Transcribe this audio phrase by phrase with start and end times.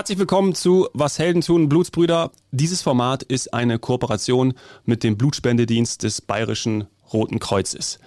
[0.00, 2.30] Herzlich willkommen zu Was Helden tun, Blutsbrüder.
[2.52, 4.54] Dieses Format ist eine Kooperation
[4.86, 7.98] mit dem Blutspendedienst des Bayerischen Roten Kreuzes.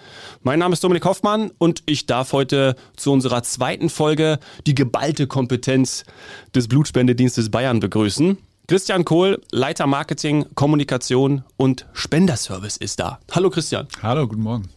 [0.42, 5.28] Mein Name ist Dominik Hoffmann und ich darf heute zu unserer zweiten Folge die geballte
[5.28, 6.02] Kompetenz
[6.52, 8.38] des Blutspendedienstes Bayern begrüßen.
[8.66, 13.20] Christian Kohl, Leiter Marketing, Kommunikation und Spenderservice ist da.
[13.30, 13.86] Hallo Christian.
[14.02, 14.68] Hallo, guten Morgen.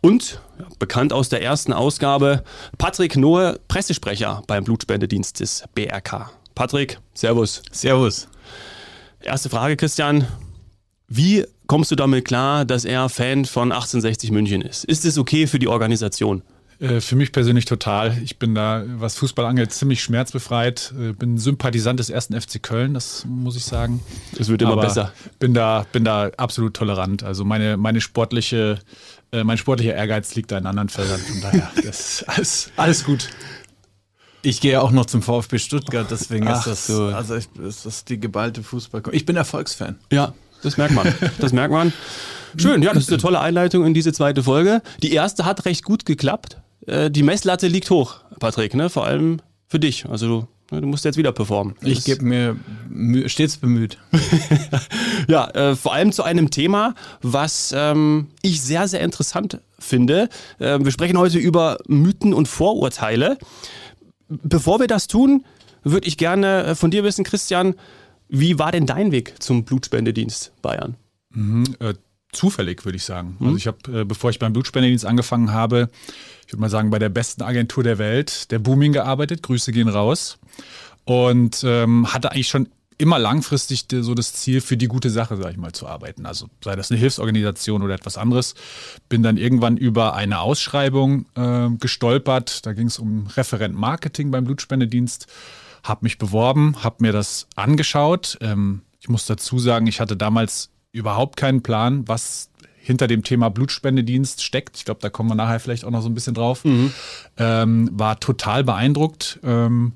[0.00, 0.40] Und
[0.78, 2.44] bekannt aus der ersten Ausgabe,
[2.78, 6.30] Patrick Nohe, Pressesprecher beim Blutspendedienst des BRK.
[6.56, 7.62] Patrick, Servus.
[7.70, 8.28] Servus.
[9.20, 10.26] Erste Frage, Christian.
[11.06, 14.84] Wie kommst du damit klar, dass er Fan von 1860 München ist?
[14.84, 16.42] Ist es okay für die Organisation?
[16.78, 18.16] Äh, für mich persönlich total.
[18.24, 20.94] Ich bin da, was Fußball angeht, ziemlich schmerzbefreit.
[20.98, 24.00] Äh, bin Sympathisant des ersten FC Köln, das muss ich sagen.
[24.38, 25.12] Es wird immer Aber besser.
[25.38, 27.22] Bin da, bin da absolut tolerant.
[27.22, 28.78] Also meine, meine sportliche,
[29.30, 31.20] äh, mein sportlicher Ehrgeiz liegt da in anderen Feldern.
[31.20, 33.28] Von daher, das ist alles, alles gut.
[34.46, 37.06] Ich gehe auch noch zum VfB Stuttgart, deswegen Ach, ist das, so.
[37.06, 39.02] also ich, ist das die geballte Fußball.
[39.10, 39.96] Ich bin Erfolgsfan.
[40.12, 41.12] Ja, das merkt man.
[41.40, 41.92] Das merkt man.
[42.56, 44.82] Schön, ja, das ist eine tolle Einleitung in diese zweite Folge.
[45.02, 46.58] Die erste hat recht gut geklappt.
[46.86, 48.88] Äh, Die Messlatte liegt hoch, Patrick, ne?
[48.88, 50.06] vor allem für dich.
[50.08, 51.74] Also du, du musst jetzt wieder performen.
[51.82, 52.56] Ich gebe mir
[53.28, 53.98] stets bemüht.
[55.28, 60.28] Ja, äh, vor allem zu einem Thema, was ähm, ich sehr, sehr interessant finde.
[60.60, 63.38] Äh, wir sprechen heute über Mythen und Vorurteile.
[64.28, 65.44] Bevor wir das tun,
[65.82, 67.74] würde ich gerne äh, von dir wissen, Christian,
[68.28, 70.96] wie war denn dein Weg zum Blutspendedienst Bayern?
[71.30, 71.94] Mhm, äh,
[72.32, 73.36] zufällig, würde ich sagen.
[73.40, 75.90] Also ich habe, äh, bevor ich beim Blutspendedienst angefangen habe,
[76.46, 79.42] ich würde mal sagen, bei der besten Agentur der Welt, der Booming gearbeitet.
[79.42, 80.38] Grüße gehen raus.
[81.04, 85.50] Und ähm, hatte eigentlich schon immer langfristig so das Ziel, für die gute Sache, sage
[85.50, 86.26] ich mal, zu arbeiten.
[86.26, 88.54] Also sei das eine Hilfsorganisation oder etwas anderes.
[89.08, 92.64] Bin dann irgendwann über eine Ausschreibung äh, gestolpert.
[92.64, 95.26] Da ging es um Referent Marketing beim Blutspendedienst.
[95.82, 98.38] Habe mich beworben, habe mir das angeschaut.
[98.40, 103.50] Ähm, ich muss dazu sagen, ich hatte damals überhaupt keinen Plan, was hinter dem Thema
[103.50, 104.76] Blutspendedienst steckt.
[104.76, 106.62] Ich glaube, da kommen wir nachher vielleicht auch noch so ein bisschen drauf.
[107.36, 109.40] Ähm, war total beeindruckt.
[109.42, 109.94] Ähm,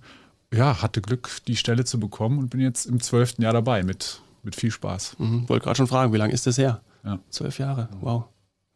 [0.52, 4.20] ja, hatte Glück, die Stelle zu bekommen und bin jetzt im zwölften Jahr dabei mit,
[4.42, 5.16] mit viel Spaß.
[5.18, 6.80] Mhm, wollte gerade schon fragen, wie lange ist das her?
[7.04, 7.18] Ja.
[7.30, 8.24] Zwölf Jahre, wow.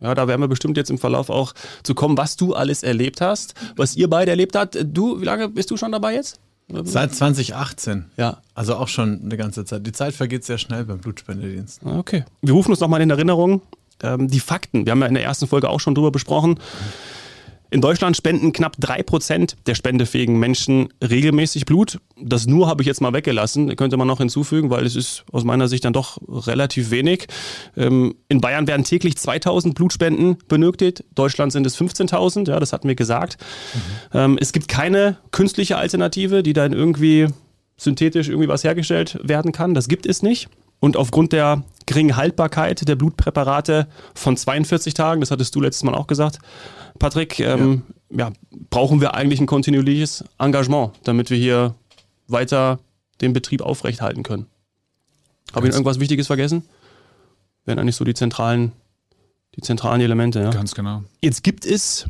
[0.01, 3.21] Ja, da werden wir bestimmt jetzt im Verlauf auch zu kommen, was du alles erlebt
[3.21, 4.77] hast, was ihr beide erlebt habt.
[4.83, 6.41] Du, wie lange bist du schon dabei jetzt?
[6.85, 8.07] Seit 2018.
[8.17, 9.87] Ja, Also auch schon eine ganze Zeit.
[9.87, 11.81] Die Zeit vergeht sehr schnell beim Blutspendedienst.
[11.85, 12.25] Ah, Okay.
[12.43, 13.61] Wir rufen uns nochmal in Erinnerung.
[14.03, 16.59] Ähm, die Fakten, wir haben ja in der ersten Folge auch schon drüber besprochen.
[17.75, 21.99] In Deutschland spenden knapp 3% der spendefähigen Menschen regelmäßig Blut.
[22.17, 25.43] Das nur habe ich jetzt mal weggelassen, könnte man noch hinzufügen, weil es ist aus
[25.43, 27.27] meiner Sicht dann doch relativ wenig.
[27.77, 32.87] Ähm, in Bayern werden täglich 2000 Blutspenden benötigt, Deutschland sind es 15.000, ja, das hatten
[32.87, 33.39] wir gesagt.
[34.13, 37.27] Ähm, es gibt keine künstliche Alternative, die dann irgendwie
[37.77, 39.75] synthetisch irgendwie was hergestellt werden kann.
[39.75, 40.49] Das gibt es nicht.
[40.79, 45.95] Und aufgrund der geringen Haltbarkeit der Blutpräparate von 42 Tagen, das hattest du letztes Mal
[45.95, 46.39] auch gesagt,
[46.99, 48.33] Patrick, ähm, ja.
[48.71, 51.75] brauchen wir eigentlich ein kontinuierliches Engagement, damit wir hier
[52.29, 52.79] weiter
[53.21, 54.47] den Betrieb aufrechthalten können.
[55.55, 56.65] Habe ich irgendwas Wichtiges vergessen?
[57.65, 58.73] Wären eigentlich so die zentralen,
[59.57, 60.51] die zentralen Elemente, ja?
[60.51, 61.05] Ganz genau.
[61.21, 62.07] Jetzt gibt es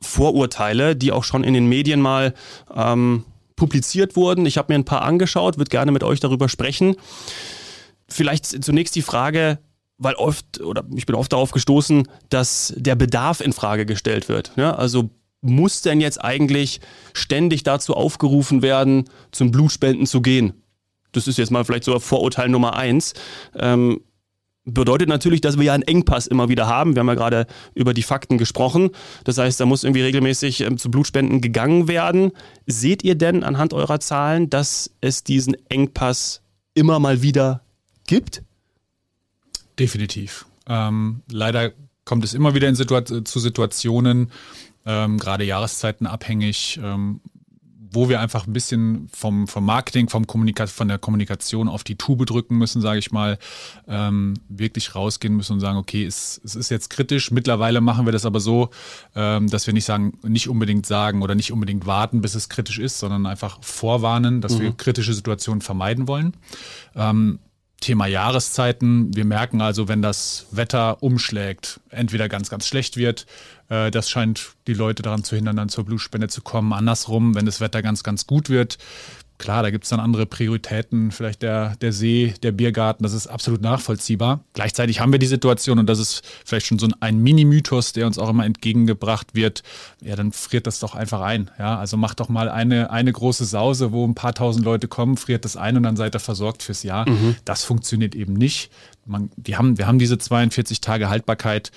[0.00, 2.34] Vorurteile, die auch schon in den Medien mal
[2.74, 3.24] ähm,
[3.56, 4.46] publiziert wurden.
[4.46, 6.96] Ich habe mir ein paar angeschaut, würde gerne mit euch darüber sprechen.
[8.08, 9.58] Vielleicht zunächst die Frage,
[9.98, 14.52] weil oft, oder ich bin oft darauf gestoßen, dass der Bedarf in Frage gestellt wird.
[14.56, 15.10] Ja, also
[15.40, 16.80] muss denn jetzt eigentlich
[17.12, 20.54] ständig dazu aufgerufen werden, zum Blutspenden zu gehen?
[21.12, 23.14] Das ist jetzt mal vielleicht so Vorurteil Nummer eins.
[23.56, 24.00] Ähm,
[24.64, 26.94] bedeutet natürlich, dass wir ja einen Engpass immer wieder haben.
[26.94, 28.90] Wir haben ja gerade über die Fakten gesprochen.
[29.24, 32.32] Das heißt, da muss irgendwie regelmäßig ähm, zu Blutspenden gegangen werden.
[32.66, 36.42] Seht ihr denn anhand eurer Zahlen, dass es diesen Engpass
[36.74, 37.62] immer mal wieder
[38.06, 38.42] gibt?
[39.78, 40.46] Definitiv.
[40.66, 41.72] Ähm, leider
[42.04, 44.30] kommt es immer wieder in Situa zu Situationen,
[44.86, 47.20] ähm, gerade Jahreszeiten abhängig, ähm,
[47.90, 51.96] wo wir einfach ein bisschen vom, vom Marketing, vom Kommunika von der Kommunikation auf die
[51.96, 53.38] Tube drücken müssen, sage ich mal,
[53.86, 57.30] ähm, wirklich rausgehen müssen und sagen, okay, es, es ist jetzt kritisch.
[57.30, 58.70] Mittlerweile machen wir das aber so,
[59.14, 62.78] ähm, dass wir nicht sagen, nicht unbedingt sagen oder nicht unbedingt warten, bis es kritisch
[62.78, 66.34] ist, sondern einfach vorwarnen, dass wir kritische Situationen vermeiden wollen.
[66.94, 67.38] Ähm,
[67.80, 69.14] Thema Jahreszeiten.
[69.14, 73.26] Wir merken also, wenn das Wetter umschlägt, entweder ganz, ganz schlecht wird,
[73.68, 76.72] äh, das scheint die Leute daran zu hindern, dann zur Blutspende zu kommen.
[76.72, 78.78] Andersrum, wenn das Wetter ganz, ganz gut wird,
[79.38, 83.28] Klar, da gibt es dann andere Prioritäten, vielleicht der, der See, der Biergarten, das ist
[83.28, 84.40] absolut nachvollziehbar.
[84.52, 88.18] Gleichzeitig haben wir die Situation, und das ist vielleicht schon so ein Mini-Mythos, der uns
[88.18, 89.62] auch immer entgegengebracht wird,
[90.02, 91.52] ja, dann friert das doch einfach ein.
[91.56, 95.16] Ja, also macht doch mal eine, eine große Sause, wo ein paar tausend Leute kommen,
[95.16, 97.08] friert das ein und dann seid ihr versorgt fürs Jahr.
[97.08, 97.36] Mhm.
[97.44, 98.72] Das funktioniert eben nicht.
[99.06, 101.70] Man, die haben, wir haben diese 42 Tage Haltbarkeit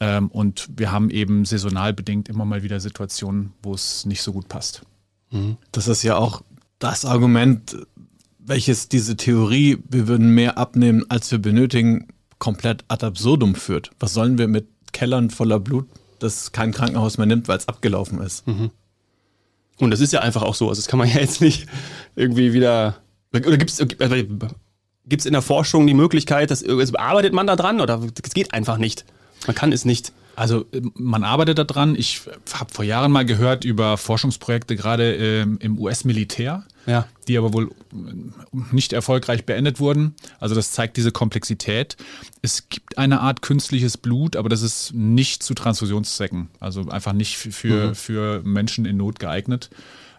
[0.00, 4.32] ähm, und wir haben eben saisonal bedingt immer mal wieder Situationen, wo es nicht so
[4.32, 4.82] gut passt.
[5.30, 5.58] Mhm.
[5.72, 6.42] Das ist ja auch
[6.82, 7.76] das Argument,
[8.38, 12.08] welches diese Theorie, wir würden mehr abnehmen, als wir benötigen,
[12.38, 13.90] komplett ad absurdum führt.
[14.00, 15.86] Was sollen wir mit Kellern voller Blut,
[16.18, 18.46] das kein Krankenhaus mehr nimmt, weil es abgelaufen ist?
[18.48, 18.70] Mhm.
[19.78, 20.68] Und das ist ja einfach auch so.
[20.68, 21.66] Also das kann man ja jetzt nicht
[22.16, 22.96] irgendwie wieder.
[23.32, 23.82] Oder gibt es
[25.06, 28.52] gibt's in der Forschung die Möglichkeit, dass also arbeitet man da dran oder es geht
[28.52, 29.04] einfach nicht?
[29.46, 30.12] Man kann es nicht.
[30.34, 31.94] Also man arbeitet daran.
[31.94, 37.06] Ich habe vor Jahren mal gehört über Forschungsprojekte gerade ähm, im US-Militär, ja.
[37.28, 37.94] die aber wohl äh,
[38.72, 40.14] nicht erfolgreich beendet wurden.
[40.40, 41.96] Also das zeigt diese Komplexität.
[42.42, 46.48] Es gibt eine Art künstliches Blut, aber das ist nicht zu Transfusionszwecken.
[46.60, 47.94] Also einfach nicht für, mhm.
[47.94, 49.70] für Menschen in Not geeignet.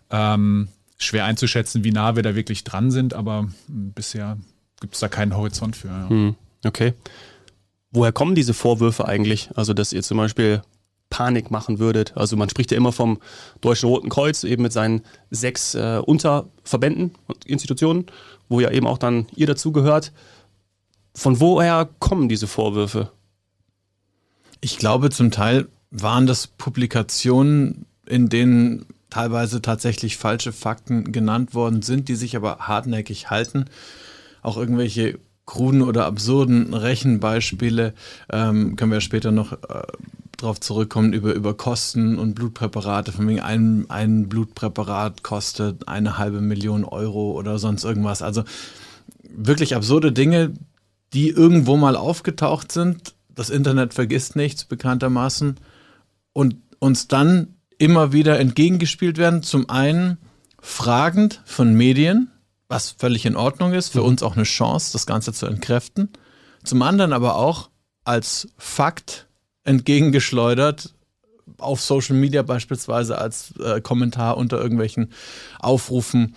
[0.09, 4.37] Ähm, schwer einzuschätzen, wie nah wir da wirklich dran sind, aber bisher
[4.79, 5.87] gibt es da keinen Horizont für.
[5.87, 6.09] Ja.
[6.09, 6.35] Mhm.
[6.65, 6.93] Okay.
[7.91, 9.49] Woher kommen diese Vorwürfe eigentlich?
[9.55, 10.61] Also, dass ihr zum Beispiel
[11.13, 12.17] Panik machen würdet.
[12.17, 13.19] Also man spricht ja immer vom
[13.61, 18.07] Deutschen Roten Kreuz, eben mit seinen sechs äh, Unterverbänden und Institutionen,
[18.49, 20.11] wo ja eben auch dann ihr dazugehört.
[21.13, 23.11] Von woher kommen diese Vorwürfe?
[24.59, 31.83] Ich glaube, zum Teil waren das Publikationen, in denen teilweise tatsächlich falsche Fakten genannt worden
[31.83, 33.65] sind, die sich aber hartnäckig halten.
[34.41, 37.93] Auch irgendwelche kruden oder absurden Rechenbeispiele,
[38.31, 39.83] ähm, können wir später noch äh,
[40.37, 43.11] drauf zurückkommen, über, über Kosten und Blutpräparate.
[43.11, 48.21] Von wegen ein, ein Blutpräparat kostet eine halbe Million Euro oder sonst irgendwas.
[48.21, 48.43] Also
[49.23, 50.53] wirklich absurde Dinge,
[51.13, 53.13] die irgendwo mal aufgetaucht sind.
[53.33, 55.57] Das Internet vergisst nichts, bekanntermaßen.
[56.33, 59.43] Und uns dann immer wieder entgegengespielt werden.
[59.43, 60.17] Zum einen
[60.61, 62.32] fragend von Medien,
[62.73, 64.07] was völlig in Ordnung ist, für mhm.
[64.07, 66.09] uns auch eine Chance, das Ganze zu entkräften.
[66.63, 67.69] Zum anderen aber auch
[68.03, 69.27] als Fakt
[69.63, 70.95] entgegengeschleudert,
[71.59, 75.11] auf Social Media beispielsweise als äh, Kommentar unter irgendwelchen
[75.59, 76.35] Aufrufen.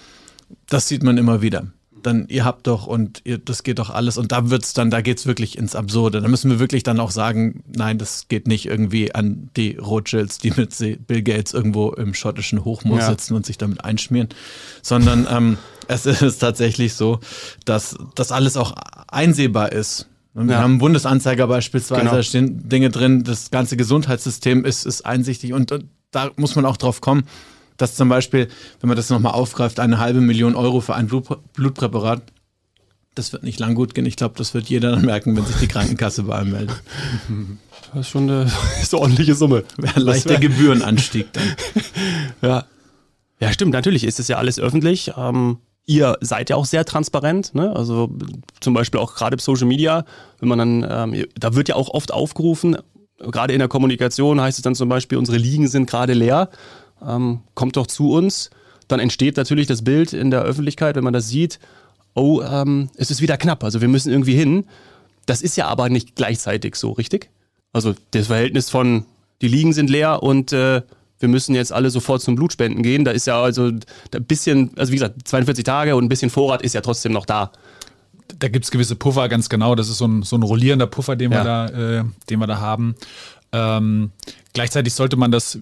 [0.66, 1.68] Das sieht man immer wieder
[2.06, 5.00] dann ihr habt doch und ihr, das geht doch alles und da wird's dann, da
[5.00, 6.20] geht's wirklich ins Absurde.
[6.20, 10.38] Da müssen wir wirklich dann auch sagen, nein, das geht nicht irgendwie an die Rothschilds,
[10.38, 10.76] die mit
[11.06, 13.10] Bill Gates irgendwo im schottischen Hochmoor ja.
[13.10, 14.28] sitzen und sich damit einschmieren,
[14.82, 15.58] sondern ähm,
[15.88, 17.20] es ist tatsächlich so,
[17.64, 18.74] dass das alles auch
[19.08, 20.08] einsehbar ist.
[20.34, 20.58] Wir ja.
[20.58, 22.14] haben einen Bundesanzeiger beispielsweise, genau.
[22.14, 26.66] da stehen Dinge drin, das ganze Gesundheitssystem ist, ist einsichtig und, und da muss man
[26.66, 27.24] auch drauf kommen
[27.76, 28.49] dass zum Beispiel,
[28.81, 32.23] wenn man das nochmal aufgreift, eine halbe Million Euro für ein Blut, Blutpräparat,
[33.14, 34.06] das wird nicht lang gut gehen.
[34.06, 36.82] Ich glaube, das wird jeder dann merken, wenn sich die Krankenkasse bei einem meldet.
[37.93, 38.50] Das ist schon eine,
[38.82, 39.62] ist eine ordentliche Summe.
[39.76, 41.44] Wäre leichter Gebührenanstieg dann.
[42.43, 42.64] ja.
[43.38, 45.12] Ja, stimmt, natürlich ist es ja alles öffentlich.
[45.17, 47.75] Ähm, ihr seid ja auch sehr transparent, ne?
[47.76, 48.11] Also
[48.61, 50.05] zum Beispiel auch gerade Social Media,
[50.40, 52.76] wenn man dann, ähm, da wird ja auch oft aufgerufen,
[53.19, 56.50] gerade in der Kommunikation heißt es dann zum Beispiel, unsere Liegen sind gerade leer
[57.06, 58.50] ähm, kommt doch zu uns.
[58.88, 61.58] Dann entsteht natürlich das Bild in der Öffentlichkeit, wenn man das sieht,
[62.14, 64.64] oh, ähm, es ist wieder knapp, also wir müssen irgendwie hin.
[65.26, 67.31] Das ist ja aber nicht gleichzeitig so, richtig?
[67.72, 69.04] Also das Verhältnis von,
[69.43, 70.82] die Liegen sind leer und äh,
[71.19, 73.04] wir müssen jetzt alle sofort zum Blutspenden gehen.
[73.04, 76.62] Da ist ja also ein bisschen, also wie gesagt, 42 Tage und ein bisschen Vorrat
[76.62, 77.52] ist ja trotzdem noch da.
[78.38, 79.75] Da gibt es gewisse Puffer, ganz genau.
[79.75, 81.38] Das ist so ein, so ein rollierender Puffer, den, ja.
[81.38, 81.66] wir, da,
[82.00, 82.94] äh, den wir da haben.
[83.52, 84.11] Ähm,
[84.52, 85.59] gleichzeitig sollte man das,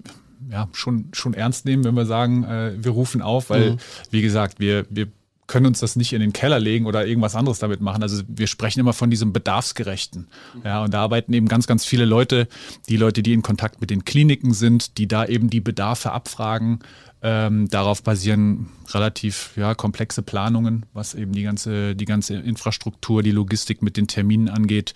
[0.49, 3.77] ja, schon, schon ernst nehmen, wenn wir sagen, äh, wir rufen auf, weil, mhm.
[4.11, 5.07] wie gesagt, wir, wir
[5.47, 8.01] können uns das nicht in den Keller legen oder irgendwas anderes damit machen.
[8.01, 10.27] Also wir sprechen immer von diesem Bedarfsgerechten.
[10.63, 12.47] Ja, und da arbeiten eben ganz, ganz viele Leute,
[12.89, 16.79] die Leute, die in Kontakt mit den Kliniken sind, die da eben die Bedarfe abfragen.
[17.21, 23.31] Ähm, darauf basieren relativ ja, komplexe Planungen, was eben die ganze, die ganze Infrastruktur, die
[23.31, 24.93] Logistik mit den Terminen angeht.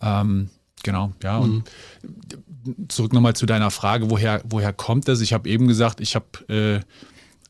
[0.00, 0.50] Ähm,
[0.82, 1.40] genau, ja.
[1.40, 1.64] Mhm.
[2.64, 5.20] Und zurück nochmal zu deiner Frage, woher, woher kommt das?
[5.20, 6.80] Ich habe eben gesagt, ich habe, äh,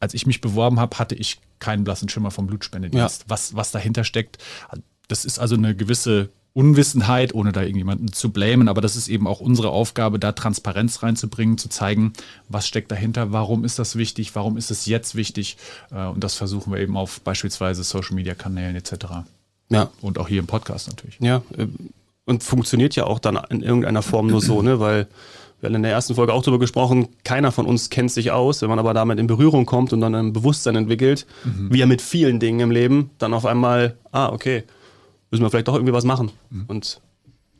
[0.01, 3.21] als ich mich beworben habe, hatte ich keinen blassen Schimmer vom Blutspendedienst.
[3.21, 3.25] Ja.
[3.29, 4.39] Was, was dahinter steckt,
[5.09, 9.27] das ist also eine gewisse Unwissenheit, ohne da irgendjemanden zu blamen, aber das ist eben
[9.27, 12.13] auch unsere Aufgabe, da Transparenz reinzubringen, zu zeigen,
[12.49, 15.57] was steckt dahinter, warum ist das wichtig, warum ist es jetzt wichtig
[15.91, 18.95] äh, und das versuchen wir eben auf beispielsweise Social-Media-Kanälen etc.
[19.71, 19.91] Ja.
[20.03, 21.17] Und auch hier im Podcast natürlich.
[21.21, 21.67] Ja, äh,
[22.25, 24.81] und funktioniert ja auch dann in irgendeiner Form nur so, ne?
[24.81, 25.09] Weil
[25.63, 28.63] Wir haben in der ersten Folge auch darüber gesprochen, keiner von uns kennt sich aus.
[28.63, 31.73] Wenn man aber damit in Berührung kommt und dann ein Bewusstsein entwickelt, mhm.
[31.73, 34.65] wie ja mit vielen Dingen im Leben, dann auf einmal, ah, okay,
[35.31, 36.33] müssen wir vielleicht doch irgendwie was machen.
[36.51, 36.65] Mhm.
[36.67, 37.01] Und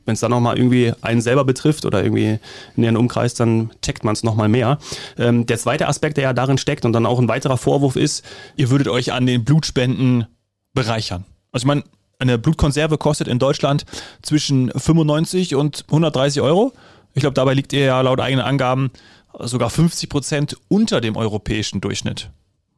[0.03, 2.39] wenn es dann nochmal irgendwie einen selber betrifft oder irgendwie
[2.75, 4.79] in ihren Umkreis, dann checkt man es nochmal mehr.
[5.17, 8.25] Ähm, der zweite Aspekt, der ja darin steckt und dann auch ein weiterer Vorwurf ist,
[8.57, 10.25] ihr würdet euch an den Blutspenden
[10.73, 11.23] bereichern.
[11.53, 11.83] Also ich meine,
[12.23, 13.85] eine Blutkonserve kostet in Deutschland
[14.21, 16.73] zwischen 95 und 130 Euro.
[17.13, 18.91] Ich glaube, dabei liegt ihr ja laut eigenen Angaben
[19.39, 22.29] sogar 50 Prozent unter dem europäischen Durchschnitt.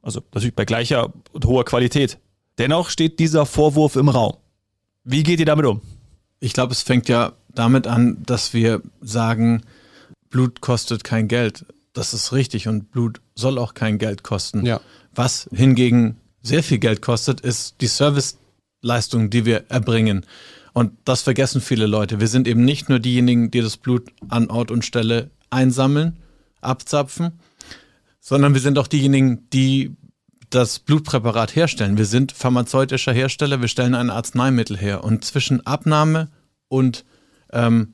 [0.02, 2.20] Also natürlich bei gleicher und hoher Qualität.
[2.58, 4.38] Dennoch steht dieser Vorwurf im Raum.
[5.04, 5.82] Wie geht ihr damit um?
[6.40, 9.64] Ich glaube, es fängt ja damit an, dass wir sagen,
[10.30, 11.66] Blut kostet kein Geld.
[11.94, 14.66] Das ist richtig und Blut soll auch kein Geld kosten.
[14.66, 14.82] Ja.
[15.14, 17.88] Was hingegen sehr viel Geld kostet, ist die
[18.86, 20.26] Serviceleistung, die wir erbringen.
[20.74, 22.20] Und das vergessen viele Leute.
[22.20, 26.18] Wir sind eben nicht nur diejenigen, die das Blut an Ort und Stelle einsammeln,
[26.62, 27.40] abzapfen,
[28.20, 29.96] sondern wir sind auch diejenigen, die
[30.50, 31.98] das Blutpräparat herstellen.
[31.98, 35.04] Wir sind pharmazeutischer Hersteller, wir stellen ein Arzneimittel her.
[35.04, 36.30] Und zwischen Abnahme
[36.68, 37.06] und
[37.52, 37.94] ähm,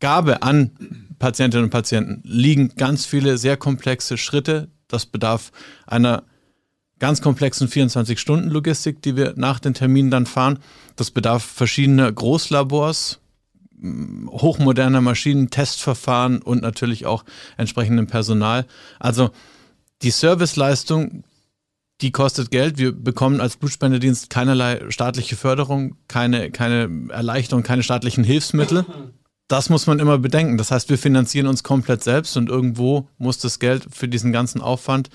[0.00, 0.72] Gabe an
[1.18, 4.68] Patientinnen und Patienten liegen ganz viele sehr komplexe Schritte.
[4.88, 5.52] Das bedarf
[5.86, 6.24] einer
[6.98, 10.58] ganz komplexen 24-Stunden-Logistik, die wir nach den Terminen dann fahren.
[10.96, 13.20] Das bedarf verschiedener Großlabors,
[14.28, 17.24] hochmoderner Maschinen, Testverfahren und natürlich auch
[17.56, 18.66] entsprechendem Personal.
[18.98, 19.30] Also
[20.02, 21.24] die Serviceleistung,
[22.00, 22.78] die kostet Geld.
[22.78, 28.84] Wir bekommen als Blutspendedienst keinerlei staatliche Förderung, keine, keine Erleichterung, keine staatlichen Hilfsmittel.
[29.48, 30.58] Das muss man immer bedenken.
[30.58, 34.60] Das heißt, wir finanzieren uns komplett selbst und irgendwo muss das Geld für diesen ganzen
[34.60, 35.08] Aufwand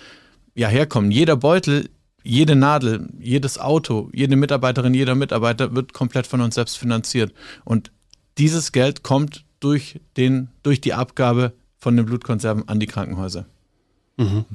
[0.56, 1.12] ja herkommen.
[1.12, 1.90] Jeder Beutel,
[2.24, 7.34] jede Nadel, jedes Auto, jede Mitarbeiterin, jeder Mitarbeiter wird komplett von uns selbst finanziert.
[7.64, 7.92] Und
[8.38, 13.46] dieses Geld kommt durch, den, durch die Abgabe von den Blutkonserven an die Krankenhäuser.
[14.18, 14.46] Mhm.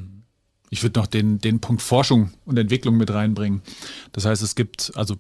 [0.71, 3.63] Ich würde noch den, den Punkt Forschung und Entwicklung mit reinbringen.
[4.13, 5.17] Das heißt, es gibt, also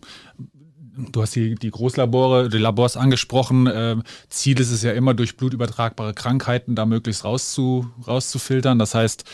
[0.96, 3.66] du hast die, die Großlabore, die Labors angesprochen.
[3.66, 3.96] Äh,
[4.28, 8.78] Ziel ist es ja immer, durch blutübertragbare Krankheiten da möglichst rauszu, rauszufiltern.
[8.78, 9.24] Das heißt,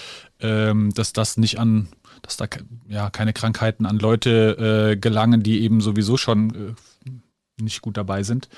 [0.42, 1.88] ähm, dass das nicht an,
[2.22, 2.46] dass da
[2.88, 6.74] ja keine Krankheiten an Leute äh, gelangen, die eben sowieso schon
[7.08, 7.10] äh,
[7.62, 8.48] nicht gut dabei sind.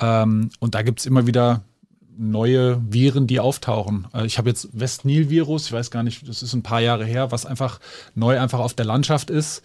[0.00, 1.64] Ähm, und da gibt es immer wieder
[2.16, 4.06] neue Viren, die auftauchen.
[4.12, 7.32] Also ich habe jetzt West-Nil-Virus, ich weiß gar nicht, das ist ein paar Jahre her,
[7.32, 7.80] was einfach
[8.14, 9.62] neu einfach auf der Landschaft ist.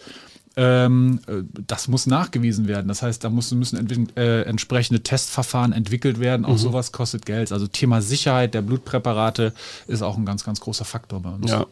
[0.56, 2.88] Ähm, äh, das muss nachgewiesen werden.
[2.88, 6.46] Das heißt, da müssen, müssen äh, entsprechende Testverfahren entwickelt werden.
[6.46, 6.58] Auch mhm.
[6.58, 7.52] sowas kostet Geld.
[7.52, 9.54] Also Thema Sicherheit der Blutpräparate
[9.88, 11.50] ist auch ein ganz, ganz großer Faktor bei uns.
[11.50, 11.66] Ja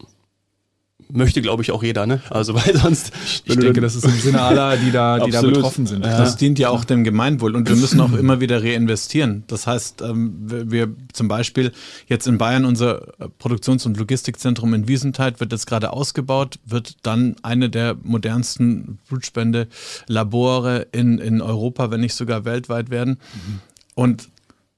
[1.09, 2.21] möchte, glaube ich, auch jeder, ne?
[2.29, 3.11] Also weil sonst.
[3.45, 6.03] Ich denke, das ist im Sinne aller, die da, die da betroffen sind.
[6.03, 6.17] Ja.
[6.17, 9.43] Das dient ja auch dem Gemeinwohl und wir müssen auch immer wieder reinvestieren.
[9.47, 11.71] Das heißt, ähm, wir zum Beispiel
[12.07, 17.35] jetzt in Bayern unser Produktions- und Logistikzentrum in Wiesenthal wird jetzt gerade ausgebaut, wird dann
[17.43, 23.19] eine der modernsten Blutspende-Labore in, in Europa, wenn nicht sogar weltweit werden.
[23.33, 23.59] Mhm.
[23.95, 24.29] Und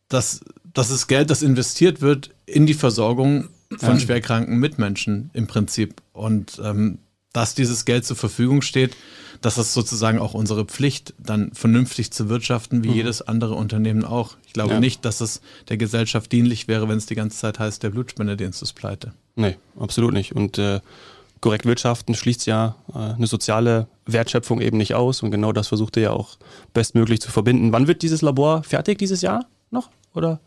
[0.09, 0.41] das,
[0.73, 3.99] das ist Geld, das investiert wird in die Versorgung von ja.
[3.99, 6.01] schwerkranken Mitmenschen im Prinzip.
[6.13, 6.99] Und ähm,
[7.33, 8.95] dass dieses Geld zur Verfügung steht,
[9.41, 12.95] das ist sozusagen auch unsere Pflicht, dann vernünftig zu wirtschaften, wie mhm.
[12.95, 14.35] jedes andere Unternehmen auch.
[14.45, 14.79] Ich glaube ja.
[14.79, 18.61] nicht, dass es der Gesellschaft dienlich wäre, wenn es die ganze Zeit heißt, der Blutspendedienst
[18.61, 19.13] ist pleite.
[19.35, 20.35] Nee, absolut nicht.
[20.35, 20.81] Und äh,
[21.39, 25.23] korrekt wirtschaften schließt ja äh, eine soziale Wertschöpfung eben nicht aus.
[25.23, 26.37] Und genau das versucht er ja auch
[26.73, 27.71] bestmöglich zu verbinden.
[27.71, 29.89] Wann wird dieses Labor fertig dieses Jahr noch?
[30.13, 30.39] Oder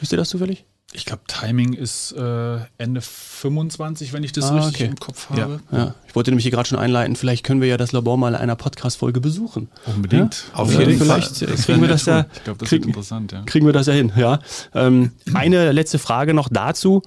[0.00, 0.64] wisst ihr das zufällig?
[0.92, 4.84] Ich glaube, Timing ist äh, Ende 25, wenn ich das ah, richtig okay.
[4.86, 5.60] im Kopf habe.
[5.70, 5.94] Ja, ja.
[6.08, 8.34] Ich wollte nämlich hier gerade schon einleiten, vielleicht können wir ja das Labor mal in
[8.34, 9.68] einer Podcast-Folge besuchen.
[9.86, 10.46] Unbedingt.
[10.52, 10.58] Ja?
[10.58, 11.22] Auf jeden Fall.
[11.22, 12.26] Vielleicht kriegen wir das ja.
[12.34, 13.42] Ich glaube, das krieg, interessant, ja.
[13.44, 14.40] Kriegen wir das ja hin, ja.
[14.74, 17.02] Ähm, eine letzte Frage noch dazu.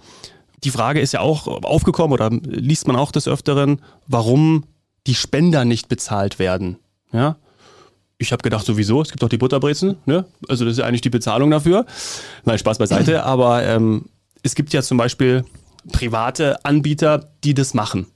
[0.63, 4.63] Die Frage ist ja auch aufgekommen oder liest man auch des Öfteren, warum
[5.07, 6.77] die Spender nicht bezahlt werden.
[7.11, 7.35] Ja,
[8.23, 10.25] ich habe gedacht, sowieso, es gibt doch die Butterbrezen, ne?
[10.47, 11.85] Also das ist ja eigentlich die Bezahlung dafür.
[12.45, 14.05] Nein, Spaß beiseite, aber ähm,
[14.41, 15.45] es gibt ja zum Beispiel
[15.91, 18.07] private Anbieter, die das machen.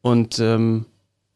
[0.00, 0.86] Und ähm,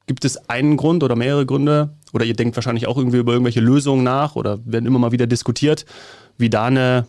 [0.07, 3.61] gibt es einen Grund oder mehrere Gründe, oder ihr denkt wahrscheinlich auch irgendwie über irgendwelche
[3.61, 5.85] Lösungen nach oder werden immer mal wieder diskutiert,
[6.39, 7.07] wie da eine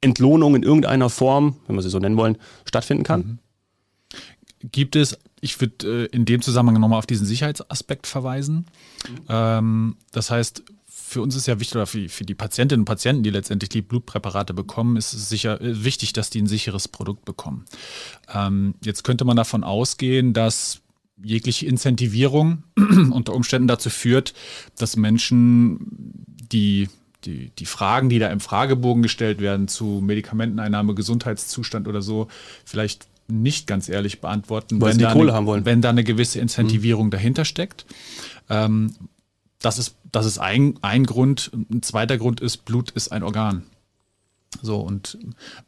[0.00, 3.20] Entlohnung in irgendeiner Form, wenn wir sie so nennen wollen, stattfinden kann?
[4.62, 4.70] Mhm.
[4.70, 8.66] Gibt es ich würde äh, in dem Zusammenhang nochmal auf diesen Sicherheitsaspekt verweisen.
[9.08, 9.24] Mhm.
[9.28, 13.22] Ähm, das heißt, für uns ist ja wichtig, oder für, für, die Patientinnen und Patienten,
[13.22, 17.24] die letztendlich die Blutpräparate bekommen, ist es sicher äh, wichtig, dass die ein sicheres Produkt
[17.24, 17.64] bekommen.
[18.34, 20.80] Ähm, jetzt könnte man davon ausgehen, dass
[21.22, 24.34] jegliche Incentivierung unter Umständen dazu führt,
[24.76, 25.78] dass Menschen,
[26.52, 26.88] die
[27.24, 32.28] die, die Fragen, die da im Fragebogen gestellt werden zu Medikamenteneinnahme, Gesundheitszustand oder so,
[32.64, 35.64] vielleicht nicht ganz ehrlich beantworten, Weil wenn, da Kohle eine, haben wollen.
[35.64, 37.86] wenn da eine gewisse Incentivierung dahinter steckt.
[38.48, 38.94] Ähm,
[39.60, 41.50] das ist, das ist ein, ein Grund.
[41.70, 43.64] Ein zweiter Grund ist, Blut ist ein Organ.
[44.62, 45.18] So, und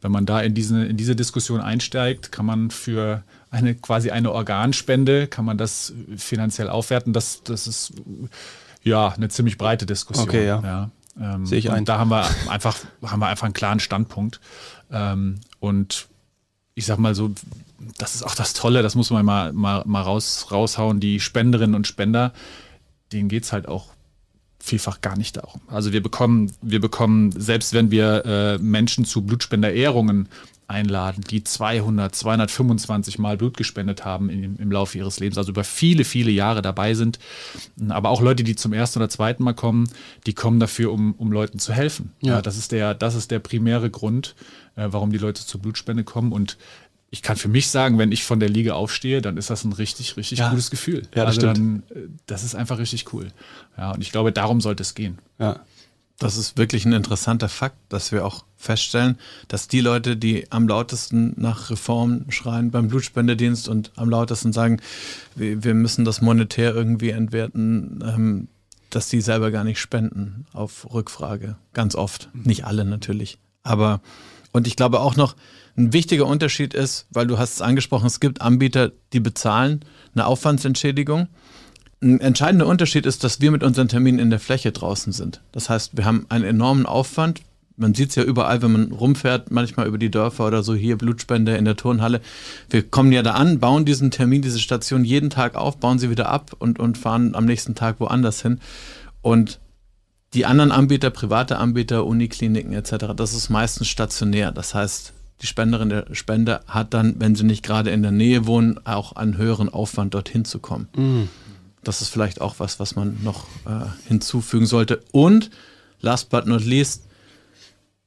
[0.01, 4.31] wenn man da in diese, in diese Diskussion einsteigt, kann man für eine quasi eine
[4.31, 7.13] Organspende, kann man das finanziell aufwerten.
[7.13, 7.93] Das, das ist
[8.83, 10.27] ja eine ziemlich breite Diskussion.
[10.27, 10.89] Okay, ja.
[11.19, 11.85] ähm, Sehe ich und ein.
[11.85, 14.39] Da haben wir einfach, haben wir einfach einen klaren Standpunkt.
[14.91, 16.07] Ähm, und
[16.79, 17.31] ich sag mal so,
[17.97, 21.01] das ist auch das Tolle, das muss man mal, mal, mal raus, raushauen.
[21.01, 22.31] Die Spenderinnen und Spender,
[23.11, 23.87] denen geht's halt auch
[24.59, 25.61] vielfach gar nicht darum.
[25.67, 30.27] Also wir bekommen, wir bekommen, selbst wenn wir äh, Menschen zu Blutspenderehrungen
[30.69, 35.63] einladen, die 200, 225 Mal Blut gespendet haben in, im Laufe ihres Lebens, also über
[35.63, 37.17] viele, viele Jahre dabei sind.
[37.89, 39.89] Aber auch Leute, die zum ersten oder zweiten Mal kommen,
[40.27, 42.11] die kommen dafür, um, um Leuten zu helfen.
[42.21, 42.41] Ja.
[42.41, 44.35] das, ist der, das ist der primäre Grund,
[44.75, 46.31] äh, warum die Leute zur Blutspende kommen.
[46.31, 46.57] Und
[47.11, 49.73] ich kann für mich sagen, wenn ich von der Liege aufstehe, dann ist das ein
[49.73, 50.49] richtig, richtig Ja.
[50.49, 51.03] gutes Gefühl.
[51.15, 51.83] Ja, das also stimmt.
[51.89, 53.31] dann, äh, das ist einfach richtig cool.
[53.77, 55.17] Ja, und ich glaube, darum sollte es gehen.
[55.39, 55.59] Ja.
[56.19, 60.67] Das ist wirklich ein interessanter Fakt, dass wir auch feststellen, dass die Leute, die am
[60.67, 64.81] lautesten nach Reform schreien beim Blutspendedienst und am lautesten sagen,
[65.35, 68.47] wir, müssen das monetär irgendwie entwerten, ähm,
[68.89, 71.55] dass die selber gar nicht spenden auf Rückfrage.
[71.73, 72.29] Ganz oft.
[72.33, 73.37] Nicht alle natürlich.
[73.63, 74.01] Aber,
[74.51, 75.35] und ich glaube auch noch,
[75.79, 79.79] ein wichtiger Unterschied ist, weil du hast es angesprochen, es gibt Anbieter, die bezahlen
[80.13, 81.27] eine Aufwandsentschädigung.
[82.01, 85.41] Ein entscheidender Unterschied ist, dass wir mit unseren Terminen in der Fläche draußen sind.
[85.51, 87.41] Das heißt, wir haben einen enormen Aufwand.
[87.77, 90.97] Man sieht es ja überall, wenn man rumfährt, manchmal über die Dörfer oder so, hier
[90.97, 92.19] Blutspende in der Turnhalle.
[92.69, 96.09] Wir kommen ja da an, bauen diesen Termin, diese Station jeden Tag auf, bauen sie
[96.09, 98.59] wieder ab und, und fahren am nächsten Tag woanders hin.
[99.21, 99.59] Und
[100.33, 104.51] die anderen Anbieter, private Anbieter, Unikliniken etc., das ist meistens stationär.
[104.51, 108.45] Das heißt, die Spenderin der Spender hat dann, wenn sie nicht gerade in der Nähe
[108.45, 111.29] wohnen, auch einen höheren Aufwand, dorthin zu kommen.
[111.83, 115.01] Das ist vielleicht auch was, was man noch äh, hinzufügen sollte.
[115.11, 115.49] Und
[116.01, 117.03] last but not least,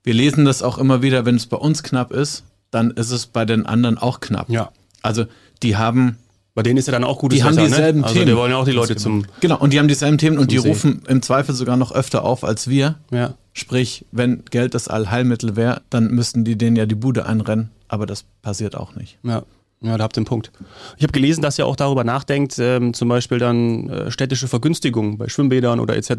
[0.05, 3.27] wir lesen das auch immer wieder, wenn es bei uns knapp ist, dann ist es
[3.27, 4.51] bei den anderen auch knapp.
[4.51, 4.71] Ja.
[5.03, 5.25] Also
[5.63, 6.17] die haben
[6.55, 8.05] Bei denen ist ja dann auch gutes Die haben Wetter, dieselben ne?
[8.07, 8.27] Also Themen.
[8.27, 9.25] die wollen ja auch die Leute zum.
[9.41, 10.69] genau und die haben dieselben Themen und die See.
[10.69, 12.97] rufen im Zweifel sogar noch öfter auf als wir.
[13.11, 13.35] Ja.
[13.53, 18.07] Sprich, wenn Geld das Allheilmittel wäre, dann müssten die denen ja die Bude einrennen, aber
[18.07, 19.19] das passiert auch nicht.
[19.23, 19.45] Ja.
[19.85, 20.53] Ja, da habt ihr einen Punkt.
[20.97, 25.19] Ich habe gelesen, dass ihr auch darüber nachdenkt, ähm, zum Beispiel dann äh, städtische Vergünstigungen
[25.19, 26.11] bei Schwimmbädern oder etc.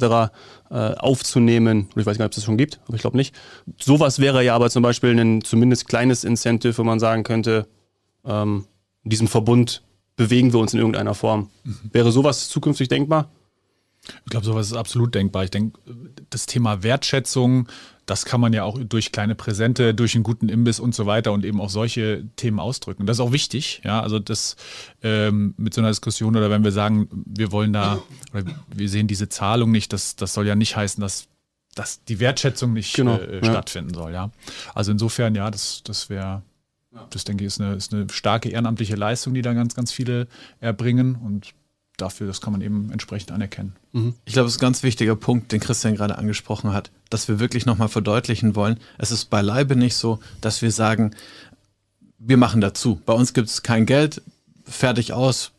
[0.70, 1.88] Äh, aufzunehmen.
[1.96, 3.34] Ich weiß gar nicht, ob es das schon gibt, aber ich glaube nicht.
[3.80, 7.66] Sowas wäre ja aber zum Beispiel ein zumindest kleines Incentive, wo man sagen könnte,
[8.26, 8.66] ähm,
[9.06, 9.82] in diesem Verbund
[10.18, 11.50] bewegen wir uns in irgendeiner Form.
[11.92, 13.30] Wäre sowas zukünftig denkbar?
[14.26, 15.46] Ich glaube, sowas ist absolut denkbar.
[15.46, 15.80] Ich denke,
[16.30, 17.70] das Thema Wertschätzung,
[18.06, 21.32] das kann man ja auch durch kleine Präsente, durch einen guten Imbiss und so weiter
[21.32, 23.06] und eben auch solche Themen ausdrücken.
[23.06, 24.02] Das ist auch wichtig, ja.
[24.02, 24.58] Also das
[25.04, 28.02] ähm, mit so einer Diskussion oder wenn wir sagen, wir wollen da
[28.34, 28.44] oder
[28.76, 31.28] wir sehen diese Zahlung nicht, das, das soll ja nicht heißen, dass,
[31.76, 33.46] dass die Wertschätzung nicht Genau, äh, ja.
[33.46, 34.32] stattfinden soll, ja.
[34.76, 36.42] Also insofern, ja, das, das wäre,
[37.10, 40.28] das denke ich, ist eine, ist eine starke ehrenamtliche Leistung, die da ganz, ganz viele
[40.60, 41.54] erbringen und
[41.98, 43.76] dafür, das kann man eben entsprechend anerkennen.
[44.26, 47.40] Ich glaube, es ist ein ganz wichtiger Punkt, den Christian gerade angesprochen hat, dass wir
[47.40, 48.80] wirklich nochmal verdeutlichen wollen.
[48.98, 51.12] Es ist beileibe nicht so, dass wir sagen,
[52.18, 53.00] wir machen dazu.
[53.06, 54.22] Bei uns gibt es kein Geld,
[54.66, 55.52] fertig aus.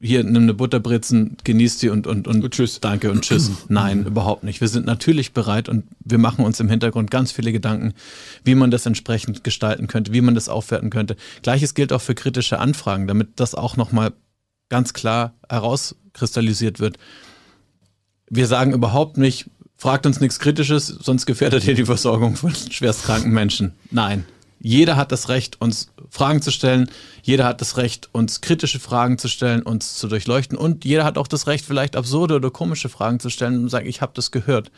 [0.00, 2.80] Hier, nimm eine Butterbrezen, genieß die und, und, und, tschüss.
[2.80, 3.50] Danke und tschüss.
[3.68, 4.60] Nein, überhaupt nicht.
[4.60, 7.92] Wir sind natürlich bereit und wir machen uns im Hintergrund ganz viele Gedanken,
[8.44, 11.16] wie man das entsprechend gestalten könnte, wie man das aufwerten könnte.
[11.42, 14.12] Gleiches gilt auch für kritische Anfragen, damit das auch nochmal
[14.68, 16.98] ganz klar herauskristallisiert wird.
[18.28, 23.32] Wir sagen überhaupt nicht, fragt uns nichts Kritisches, sonst gefährdet ihr die Versorgung von schwerstkranken
[23.32, 23.74] Menschen.
[23.90, 24.24] Nein.
[24.60, 26.88] Jeder hat das Recht, uns Fragen zu stellen.
[27.22, 30.56] Jeder hat das Recht, uns kritische Fragen zu stellen, uns zu durchleuchten.
[30.56, 33.88] Und jeder hat auch das Recht, vielleicht absurde oder komische Fragen zu stellen und sagen,
[33.88, 34.70] ich habe das gehört.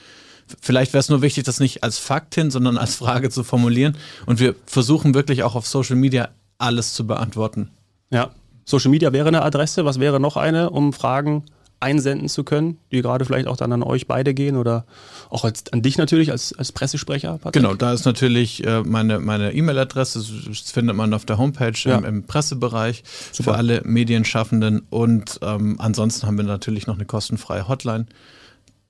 [0.60, 3.96] Vielleicht wäre es nur wichtig, das nicht als Fakt hin, sondern als Frage zu formulieren.
[4.24, 7.70] Und wir versuchen wirklich auch auf Social Media alles zu beantworten.
[8.10, 8.30] Ja.
[8.64, 9.84] Social Media wäre eine Adresse.
[9.84, 11.44] Was wäre noch eine, um Fragen
[11.80, 14.86] einsenden zu können, die gerade vielleicht auch dann an euch beide gehen oder
[15.28, 17.32] auch als, an dich natürlich als, als Pressesprecher?
[17.38, 17.62] Patrick?
[17.62, 21.98] Genau, da ist natürlich äh, meine meine E-Mail-Adresse, das findet man auf der Homepage Ja.
[21.98, 23.50] im, im Pressebereich Super.
[23.52, 28.06] für alle Medienschaffenden und ähm, ansonsten haben wir natürlich noch eine kostenfreie Hotline,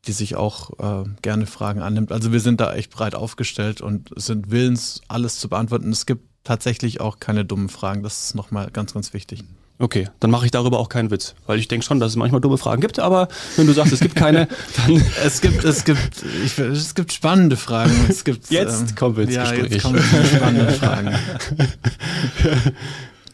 [0.06, 2.12] die sich auch äh, gerne Fragen annimmt.
[2.12, 5.90] Also wir sind da echt breit aufgestellt und sind willens, alles zu beantworten.
[5.90, 9.42] Es gibt tatsächlich auch keine dummen Fragen, das ist nochmal ganz, ganz wichtig.
[9.78, 12.40] Okay, dann mache ich darüber auch keinen Witz, weil ich denke schon, dass es manchmal
[12.40, 15.02] dumme Fragen gibt, aber wenn du sagst, es gibt keine, dann.
[15.24, 15.98] Es gibt, es gibt,
[16.44, 17.92] ich, es gibt spannende Fragen.
[18.08, 19.72] Es gibt, jetzt ähm, kommen wir ins ja, Gespräch.
[19.72, 20.00] Jetzt kommen
[20.36, 21.14] spannenden Fragen.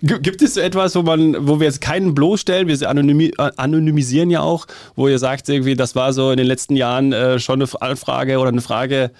[0.02, 4.40] Gibt es so etwas, wo man, wo wir jetzt keinen bloßstellen, wir anonymi anonymisieren ja
[4.40, 7.82] auch, wo ihr sagt, irgendwie, das war so in den letzten Jahren äh, schon eine
[7.82, 9.10] Anfrage oder eine Frage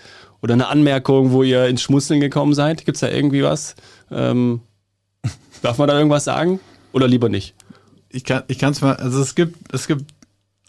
[0.41, 2.87] oder eine Anmerkung, wo ihr ins Schmusseln gekommen seid?
[2.87, 3.75] Gibt es da irgendwie was?
[4.11, 4.63] Ähm,
[5.61, 6.61] darf man da irgendwas sagen?
[6.93, 7.55] Oder lieber nicht?
[8.09, 10.05] Ich kann es mal, also es gibt, es gibt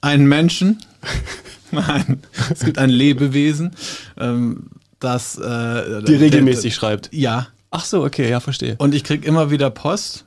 [0.01, 0.83] einen Menschen,
[1.71, 3.71] nein, es gibt ein Lebewesen,
[4.17, 4.67] ähm,
[4.99, 7.09] das äh, die regelmäßig der, schreibt.
[7.11, 7.47] Ja.
[7.71, 8.75] Ach so, okay, ja, verstehe.
[8.77, 10.25] Und ich kriege immer wieder Post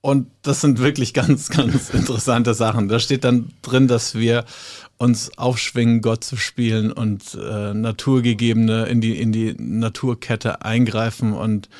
[0.00, 2.88] und das sind wirklich ganz, ganz interessante Sachen.
[2.88, 4.44] Da steht dann drin, dass wir
[4.98, 11.70] uns aufschwingen, Gott zu spielen und äh, Naturgegebene in die, in die Naturkette eingreifen und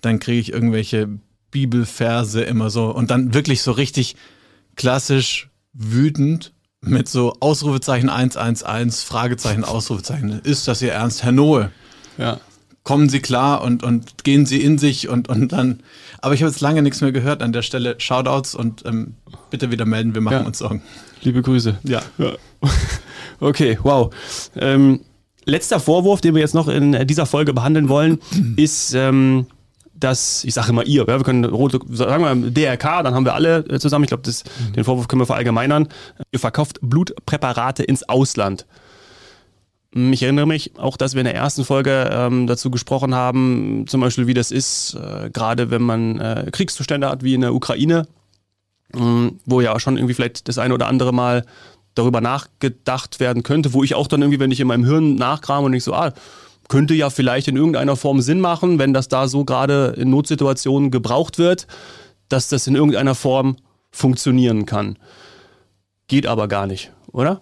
[0.00, 1.08] dann kriege ich irgendwelche
[1.50, 4.16] Bibelverse immer so und dann wirklich so richtig
[4.76, 10.40] klassisch wütend mit so Ausrufezeichen 111, Fragezeichen, Ausrufezeichen.
[10.44, 11.70] Ist das Ihr Ernst, Herr Noe?
[12.16, 12.40] Ja.
[12.84, 15.80] Kommen Sie klar und, und gehen Sie in sich und, und dann.
[16.20, 17.96] Aber ich habe jetzt lange nichts mehr gehört an der Stelle.
[17.98, 19.14] Shoutouts und ähm,
[19.50, 20.46] bitte wieder melden, wir machen ja.
[20.46, 20.82] uns Sorgen.
[21.22, 21.78] Liebe Grüße.
[21.84, 22.02] Ja.
[22.18, 22.32] ja.
[23.40, 24.12] Okay, wow.
[24.56, 24.98] Ähm,
[25.44, 28.18] letzter Vorwurf, den wir jetzt noch in dieser Folge behandeln wollen,
[28.56, 28.94] ist.
[28.94, 29.46] Ähm,
[30.00, 33.34] dass, ich sage immer ihr, ja, wir können rote, sagen wir DRK, dann haben wir
[33.34, 34.72] alle äh, zusammen, ich glaube, mhm.
[34.72, 35.88] den Vorwurf können wir verallgemeinern,
[36.32, 38.66] ihr verkauft Blutpräparate ins Ausland.
[39.94, 43.86] Hm, ich erinnere mich auch, dass wir in der ersten Folge ähm, dazu gesprochen haben,
[43.88, 47.54] zum Beispiel, wie das ist, äh, gerade wenn man äh, Kriegszustände hat, wie in der
[47.54, 48.06] Ukraine,
[48.94, 48.98] äh,
[49.46, 51.44] wo ja schon irgendwie vielleicht das eine oder andere Mal
[51.94, 55.64] darüber nachgedacht werden könnte, wo ich auch dann irgendwie, wenn ich in meinem Hirn nachkram
[55.64, 56.12] und ich so, ah,
[56.68, 60.90] könnte ja vielleicht in irgendeiner Form Sinn machen, wenn das da so gerade in Notsituationen
[60.90, 61.66] gebraucht wird,
[62.28, 63.56] dass das in irgendeiner Form
[63.90, 64.98] funktionieren kann.
[66.06, 67.40] Geht aber gar nicht, oder?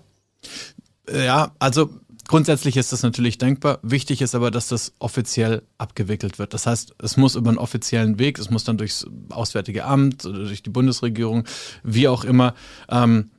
[1.12, 1.90] Ja, also
[2.26, 3.78] grundsätzlich ist das natürlich denkbar.
[3.82, 6.54] Wichtig ist aber, dass das offiziell abgewickelt wird.
[6.54, 10.38] Das heißt, es muss über einen offiziellen Weg, es muss dann durchs Auswärtige Amt oder
[10.38, 11.44] durch die Bundesregierung,
[11.82, 12.54] wie auch immer,
[12.88, 13.30] ähm,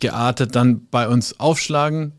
[0.00, 2.12] geartet dann bei uns aufschlagen.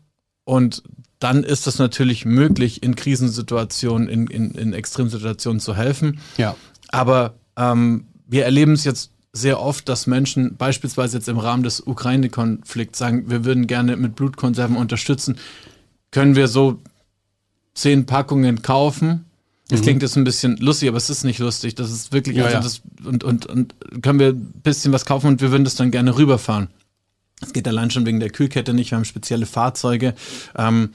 [0.44, 0.82] Und
[1.24, 6.20] dann ist es natürlich möglich, in Krisensituationen, in, in, in Extremsituationen zu helfen.
[6.36, 6.54] Ja.
[6.88, 11.80] Aber ähm, wir erleben es jetzt sehr oft, dass Menschen beispielsweise jetzt im Rahmen des
[11.80, 15.38] Ukraine-Konflikts sagen, wir würden gerne mit Blutkonserven unterstützen.
[16.10, 16.82] Können wir so
[17.72, 19.24] zehn Packungen kaufen?
[19.68, 19.84] Das mhm.
[19.84, 21.74] klingt jetzt ein bisschen lustig, aber es ist nicht lustig.
[21.74, 25.28] Das ist wirklich, ja, also das, und, und, und können wir ein bisschen was kaufen
[25.28, 26.68] und wir würden das dann gerne rüberfahren.
[27.40, 30.14] Es geht allein schon wegen der Kühlkette nicht, wir haben spezielle Fahrzeuge.
[30.54, 30.90] Ähm,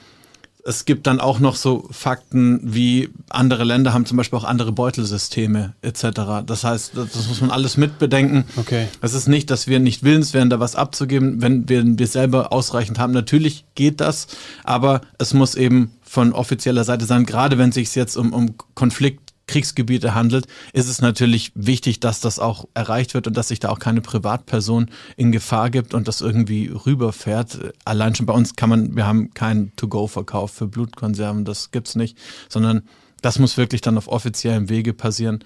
[0.65, 4.71] es gibt dann auch noch so Fakten wie andere Länder haben zum Beispiel auch andere
[4.71, 6.43] Beutelsysteme etc.
[6.45, 8.45] Das heißt, das muss man alles mitbedenken.
[8.57, 8.87] Okay.
[9.01, 12.51] Es ist nicht, dass wir nicht willens wären, da was abzugeben, wenn wir, wir selber
[12.51, 13.13] ausreichend haben.
[13.13, 14.27] Natürlich geht das,
[14.63, 18.55] aber es muss eben von offizieller Seite sein, gerade wenn es sich jetzt um, um
[18.73, 23.59] Konflikt Kriegsgebiete handelt, ist es natürlich wichtig, dass das auch erreicht wird und dass sich
[23.59, 27.73] da auch keine Privatperson in Gefahr gibt und das irgendwie rüberfährt.
[27.83, 32.15] Allein schon bei uns kann man, wir haben keinen To-Go-Verkauf für Blutkonserven, das gibt's nicht,
[32.47, 32.83] sondern
[33.21, 35.39] das muss wirklich dann auf offiziellem Wege passieren.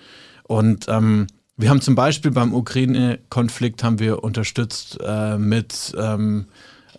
[0.44, 6.48] Und ähm, wir haben zum Beispiel beim Ukraine-Konflikt haben wir unterstützt äh, mit ähm,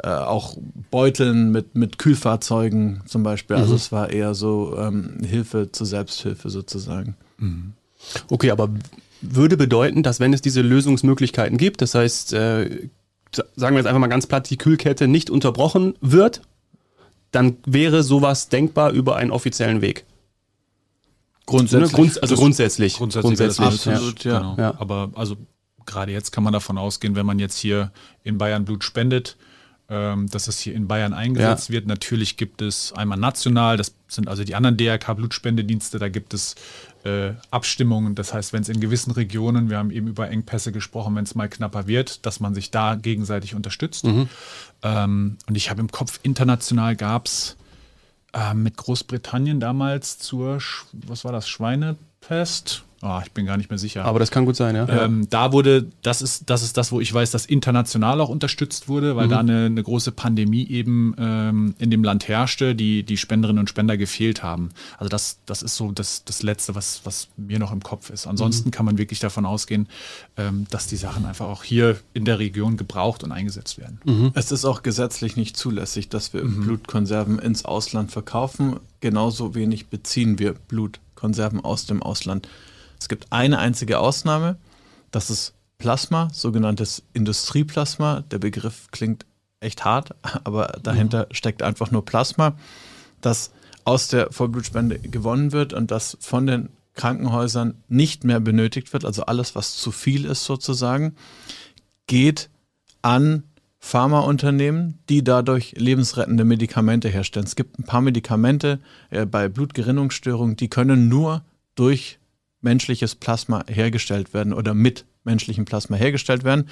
[0.03, 0.57] äh, auch
[0.91, 3.57] Beuteln mit, mit Kühlfahrzeugen zum Beispiel.
[3.57, 3.77] Also mhm.
[3.77, 7.17] es war eher so ähm, Hilfe zur Selbsthilfe sozusagen.
[7.39, 7.73] Mhm.
[8.29, 8.71] Okay, aber
[9.21, 12.89] würde bedeuten, dass wenn es diese Lösungsmöglichkeiten gibt, das heißt, äh,
[13.33, 16.43] sagen wir jetzt einfach mal ganz platt, die Kühlkette nicht unterbrochen wird,
[17.31, 20.05] dann wäre sowas denkbar über einen offiziellen Weg.
[21.47, 21.93] Grundsätzlich.
[21.93, 22.97] Grund, also grundsätzlich.
[22.97, 23.37] Grundsätzlich.
[23.37, 24.33] grundsätzlich absolut, ja.
[24.33, 24.39] ja.
[24.39, 24.57] Genau.
[24.59, 24.75] ja.
[24.79, 25.37] Aber also
[25.85, 29.37] gerade jetzt kann man davon ausgehen, wenn man jetzt hier in Bayern Blut spendet,
[29.95, 31.75] ähm, dass es hier in Bayern eingesetzt ja.
[31.75, 31.87] wird.
[31.87, 36.57] Natürlich gibt es einmal national, das sind also die anderen DRK-Blutspendedienste, da gibt es
[37.05, 38.17] äh, Abstimmungen.
[38.17, 41.37] Das heißt, wenn es in gewissen Regionen, wir haben eben über Engpässe gesprochen, wenn es
[41.37, 44.05] mal knapper wird, dass man sich da gegenseitig unterstützt.
[44.05, 44.29] Mhm.
[44.83, 47.57] Ähm, und ich habe im Kopf, international gab es
[48.33, 50.59] äh, mit Großbritannien damals zur,
[50.93, 52.83] was war das, Schweinepest?
[53.07, 54.07] Oh, ich bin gar nicht mehr sicher.
[54.07, 54.89] Aber das kann gut sein, ja.
[54.89, 58.89] Ähm, da wurde, das ist, das ist das, wo ich weiß, dass international auch unterstützt
[58.89, 59.31] wurde, weil mhm.
[59.31, 63.69] da eine, eine, große Pandemie eben ähm, in dem Land herrschte, die die Spenderinnen und
[63.69, 64.71] Spender gefehlt haben.
[64.97, 68.27] Also das, das ist so das, das Letzte, was, was mir noch im Kopf ist.
[68.27, 68.73] Ansonsten mhm.
[68.73, 69.87] kann man wirklich davon ausgehen,
[70.39, 74.01] ähm, dass die Sachen einfach auch hier in der Region gebraucht und eingesetzt werden.
[74.07, 74.31] Mhm.
[74.33, 76.63] Es ist auch gesetzlich nicht zulässig, dass wir mhm.
[76.63, 78.81] Blutkonserven ins Ausland verkaufen.
[79.01, 82.49] Genauso wenig beziehen wir Blutkonserven aus dem Ausland.
[83.05, 84.57] Es gibt eine einzige Ausnahme,
[85.11, 88.23] das ist Plasma, sogenanntes Industrieplasma.
[88.31, 89.27] Der Begriff klingt
[89.61, 90.15] echt hart,
[90.45, 91.35] aber dahinter mhm.
[91.35, 92.57] steckt einfach nur Plasma,
[93.21, 93.51] das
[93.85, 99.27] aus der Vollblutspende gewonnen wird und das von den Krankenhäusern nicht mehr benötigt wird, also
[99.27, 101.15] alles, was zu viel ist sozusagen,
[102.07, 102.49] geht
[103.03, 103.43] an
[103.81, 107.45] Pharmaunternehmen, die dadurch lebensrettende Medikamente herstellen.
[107.45, 112.19] Es gibt ein paar Medikamente äh, bei Blutgerinnungsstörungen, die können nur durch
[112.65, 116.69] menschliches Plasma hergestellt werden oder mit menschlichem Plasma hergestellt werden.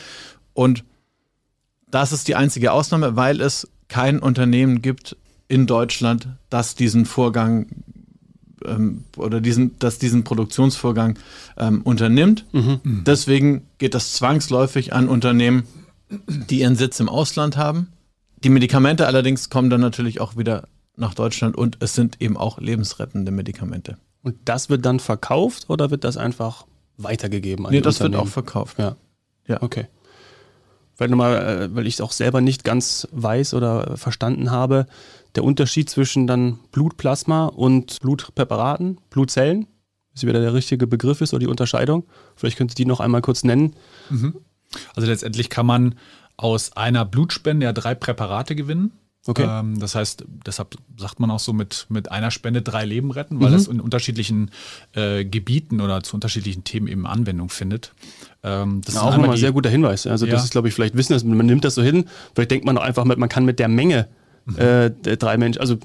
[0.54, 0.84] Und
[1.90, 5.16] das ist die einzige Ausnahme, weil es kein Unternehmen gibt
[5.48, 7.66] in Deutschland, das diesen Vorgang
[8.64, 11.18] ähm, oder diesen, das diesen Produktionsvorgang
[11.58, 12.46] ähm, unternimmt.
[12.52, 12.80] Mhm.
[13.06, 15.64] Deswegen geht das zwangsläufig an Unternehmen,
[16.26, 17.88] die ihren Sitz im Ausland haben.
[18.42, 22.58] Die Medikamente allerdings kommen dann natürlich auch wieder nach Deutschland und es sind eben auch
[22.58, 23.96] lebensrettende Medikamente.
[24.22, 27.66] Und das wird dann verkauft oder wird das einfach weitergegeben?
[27.66, 28.78] An nee, das wird auch verkauft.
[28.78, 28.96] Ja.
[29.46, 29.62] Ja.
[29.62, 29.86] Okay.
[30.96, 34.86] Weil, nochmal, äh, weil ich es auch selber nicht ganz weiß oder verstanden habe,
[35.34, 39.66] der Unterschied zwischen dann Blutplasma und Blutpräparaten, Blutzellen,
[40.12, 42.04] was wieder der richtige Begriff ist oder die Unterscheidung.
[42.36, 43.74] Vielleicht könnt ihr die noch einmal kurz nennen.
[44.10, 44.36] Mhm.
[44.94, 45.94] Also letztendlich kann man
[46.36, 48.92] aus einer Blutspende ja drei Präparate gewinnen.
[49.26, 49.46] Okay.
[49.48, 53.40] Ähm, das heißt, deshalb sagt man auch so mit, mit einer Spende drei Leben retten,
[53.40, 53.54] weil mhm.
[53.54, 54.50] das in unterschiedlichen
[54.94, 57.94] äh, Gebieten oder zu unterschiedlichen Themen eben Anwendung findet.
[58.42, 60.08] Ähm, das ja, ist auch nochmal ein sehr guter Hinweis.
[60.08, 60.32] Also ja.
[60.32, 62.06] das ist, glaube ich, vielleicht wissen, dass man nimmt das so hin.
[62.34, 64.08] Vielleicht denkt man auch einfach, man kann mit der Menge
[64.44, 64.58] mhm.
[64.58, 65.76] äh, drei Menschen, also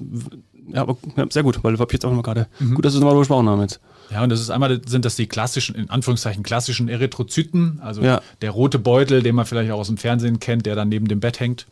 [0.72, 0.86] ja,
[1.30, 2.74] sehr gut, weil ich jetzt auch nochmal gerade, mhm.
[2.74, 3.80] gut, dass wir es nochmal besprochen haben jetzt.
[4.10, 8.22] Ja, und das ist einmal, sind das die klassischen, in Anführungszeichen klassischen Erythrozyten, also ja.
[8.40, 11.20] der rote Beutel, den man vielleicht auch aus dem Fernsehen kennt, der dann neben dem
[11.20, 11.66] Bett hängt.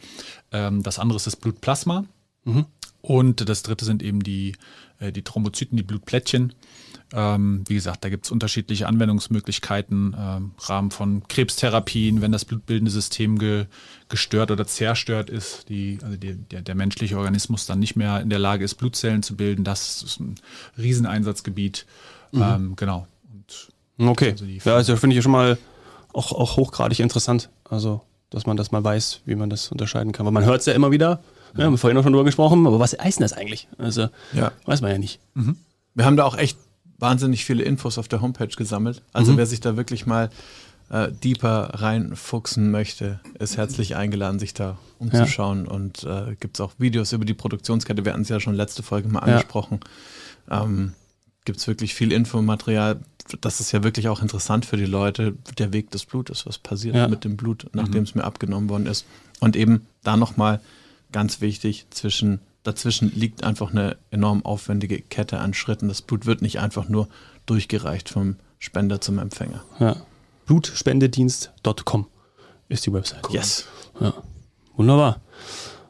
[0.52, 2.04] Ähm, das andere ist das Blutplasma.
[2.44, 2.66] Mhm.
[3.00, 4.54] Und das dritte sind eben die,
[4.98, 6.52] äh, die Thrombozyten, die Blutplättchen.
[7.12, 12.44] Ähm, wie gesagt, da gibt es unterschiedliche Anwendungsmöglichkeiten im ähm, Rahmen von Krebstherapien, wenn das
[12.44, 13.66] blutbildende System ge,
[14.08, 18.28] gestört oder zerstört ist, die, also die, der, der, menschliche Organismus dann nicht mehr in
[18.28, 19.62] der Lage ist, Blutzellen zu bilden.
[19.62, 20.34] Das ist ein
[20.76, 21.86] Rieseneinsatzgebiet.
[22.32, 22.42] Mhm.
[22.42, 23.06] Ähm, genau.
[23.32, 24.32] Und okay.
[24.32, 25.58] Also ja, also finde ich ja schon mal
[26.12, 27.50] auch, auch hochgradig interessant.
[27.64, 30.26] Also, dass man das mal weiß, wie man das unterscheiden kann.
[30.26, 31.20] Weil man hört es ja immer wieder.
[31.56, 33.68] Ja, haben wir vorhin auch schon drüber gesprochen, aber was heißt denn das eigentlich?
[33.78, 34.52] Also, ja.
[34.64, 35.20] weiß man ja nicht.
[35.34, 35.56] Mhm.
[35.94, 36.58] Wir haben da auch echt
[36.98, 39.02] wahnsinnig viele Infos auf der Homepage gesammelt.
[39.12, 39.36] Also, mhm.
[39.38, 40.30] wer sich da wirklich mal
[40.88, 45.64] äh, deeper reinfuchsen möchte, ist herzlich eingeladen, sich da umzuschauen.
[45.66, 45.70] Ja.
[45.70, 48.04] Und äh, gibt es auch Videos über die Produktionskette.
[48.04, 49.80] Wir hatten es ja schon letzte Folge mal angesprochen.
[50.48, 50.64] Ja.
[50.64, 50.92] Ähm,
[51.44, 53.00] gibt es wirklich viel Infomaterial.
[53.40, 56.94] Das ist ja wirklich auch interessant für die Leute, der Weg des Blutes, was passiert
[56.94, 57.08] ja.
[57.08, 58.04] mit dem Blut, nachdem mhm.
[58.04, 59.06] es mir abgenommen worden ist.
[59.40, 60.60] Und eben da nochmal
[61.12, 65.88] ganz wichtig, zwischen, dazwischen liegt einfach eine enorm aufwendige Kette an Schritten.
[65.88, 67.08] Das Blut wird nicht einfach nur
[67.46, 69.62] durchgereicht vom Spender zum Empfänger.
[69.78, 69.96] Ja.
[70.46, 72.06] Blutspendedienst.com
[72.68, 73.22] ist die Website.
[73.28, 73.36] Cool.
[73.36, 73.66] Yes.
[74.00, 74.14] Ja.
[74.76, 75.20] Wunderbar.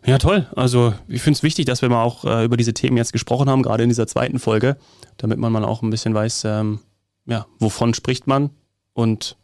[0.04, 0.46] Ja, toll.
[0.54, 3.50] Also ich finde es wichtig, dass wir mal auch äh, über diese Themen jetzt gesprochen
[3.50, 4.76] haben, gerade in dieser zweiten Folge,
[5.16, 6.80] damit man mal auch ein bisschen weiß, ähm,
[7.26, 8.50] ja, wovon spricht man
[8.92, 9.36] und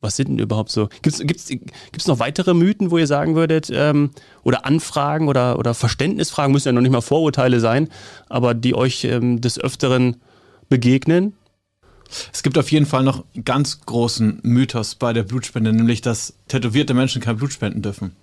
[0.00, 0.88] was sind denn überhaupt so?
[1.02, 4.10] Gibt es noch weitere Mythen, wo ihr sagen würdet, ähm,
[4.44, 7.88] oder Anfragen oder, oder Verständnisfragen, müssen ja noch nicht mal Vorurteile sein,
[8.28, 10.16] aber die euch ähm, des Öfteren
[10.68, 11.34] begegnen?
[12.32, 16.34] Es gibt auf jeden Fall noch einen ganz großen Mythos bei der Blutspende, nämlich dass
[16.48, 18.16] tätowierte Menschen kein Blut spenden dürfen.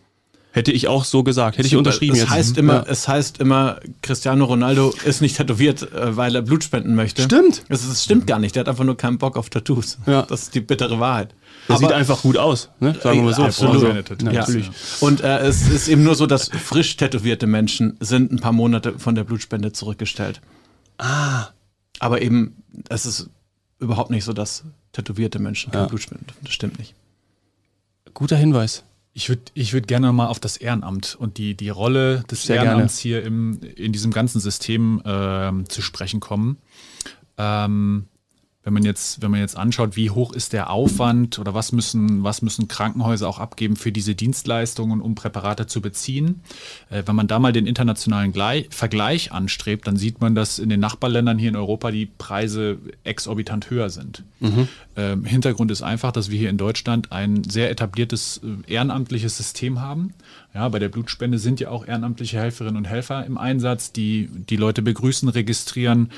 [0.56, 2.30] Hätte ich auch so gesagt, hätte ich unterschrieben es jetzt.
[2.30, 2.86] Heißt immer, ja.
[2.88, 7.24] Es heißt immer, Cristiano Ronaldo ist nicht tätowiert, äh, weil er Blut spenden möchte.
[7.24, 7.66] Stimmt.
[7.68, 9.98] Es, es stimmt gar nicht, der hat einfach nur keinen Bock auf Tattoos.
[10.06, 10.22] Ja.
[10.22, 11.36] Das ist die bittere Wahrheit.
[11.68, 12.96] Der sieht einfach gut aus, ne?
[13.04, 13.44] sagen wir mal so.
[13.44, 13.84] Absolut.
[13.84, 14.32] Also, ja.
[14.32, 14.72] Natürlich.
[15.02, 18.98] Und äh, es ist eben nur so, dass frisch tätowierte Menschen sind ein paar Monate
[18.98, 20.40] von der Blutspende zurückgestellt.
[21.00, 21.48] Ah.
[22.00, 23.30] Aber eben, es ist
[23.80, 24.64] überhaupt nicht so, dass
[24.94, 26.28] tätowierte Menschen kein Blut spenden.
[26.44, 26.96] Das stimmt nicht.
[28.14, 28.86] Guter Hinweis.
[29.18, 32.58] Ich würde ich würd gerne mal auf das Ehrenamt und die, die Rolle des Sehr
[32.58, 33.22] Ehrenamts gerne.
[33.22, 36.58] hier im, in diesem ganzen System äh, zu sprechen kommen.
[37.38, 38.08] Ähm,
[38.66, 42.24] wenn man jetzt, wenn man jetzt anschaut, wie hoch ist der Aufwand oder was müssen,
[42.24, 46.42] was müssen Krankenhäuser auch abgeben für diese Dienstleistungen, um Präparate zu beziehen.
[46.90, 50.70] Äh, wenn man da mal den internationalen Glei Vergleich anstrebt, dann sieht man, dass in
[50.70, 54.24] den Nachbarländern hier in Europa die Preise exorbitant höher sind.
[54.40, 54.68] Mhm.
[54.96, 59.80] Ähm, Hintergrund ist einfach, dass wir hier in Deutschland ein sehr etabliertes äh, ehrenamtliches System
[59.80, 60.16] haben.
[60.56, 64.56] Ja, bei der Blutspende sind ja auch ehrenamtliche Helferinnen und Helfer im Einsatz, die die
[64.56, 66.10] Leute begrüßen, registrieren,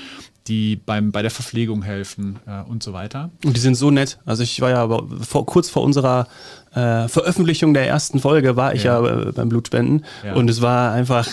[0.48, 3.32] die beim, bei der Verpflegung helfen äh, und so weiter.
[3.46, 4.20] Und die sind so nett.
[4.26, 4.88] Also ich war ja
[5.22, 6.28] vor, kurz vor unserer
[6.74, 10.34] äh, Veröffentlichung der ersten Folge war ich ja, ja äh, beim Blutspenden ja.
[10.34, 11.28] und es war einfach,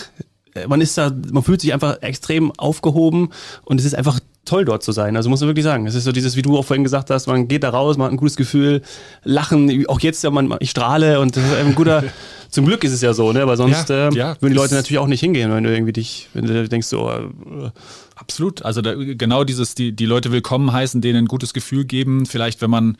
[0.53, 3.29] äh, man ist da, man fühlt sich einfach extrem aufgehoben
[3.63, 5.17] und es ist einfach toll dort zu sein.
[5.17, 5.87] Also muss man wirklich sagen.
[5.87, 8.05] Es ist so dieses, wie du auch vorhin gesagt hast, man geht da raus, man
[8.05, 8.81] hat ein gutes Gefühl,
[9.23, 12.03] lachen, auch jetzt ja, man, ich strahle und das ist ein guter,
[12.49, 13.41] zum Glück ist es ja so, ne?
[13.41, 15.93] Aber sonst ja, äh, ja, würden die Leute natürlich auch nicht hingehen, wenn du irgendwie
[15.93, 17.71] dich, wenn du denkst so, äh,
[18.15, 18.63] Absolut.
[18.63, 22.25] Also da, genau dieses, die, die Leute willkommen heißen, denen ein gutes Gefühl geben.
[22.25, 22.97] Vielleicht, wenn man